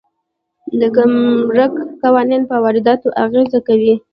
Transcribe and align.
د 0.79 0.81
ګمرک 0.95 1.73
قوانین 2.03 2.41
په 2.49 2.55
وارداتو 2.63 3.07
اغېز 3.23 3.51
کوي. 3.67 3.93